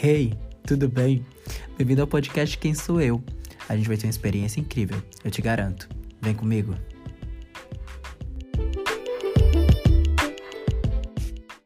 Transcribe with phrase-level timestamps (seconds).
[0.00, 0.32] Hey,
[0.64, 1.26] tudo bem?
[1.76, 3.20] Bem-vindo ao podcast Quem Sou Eu.
[3.68, 5.88] A gente vai ter uma experiência incrível, eu te garanto.
[6.22, 6.76] Vem comigo.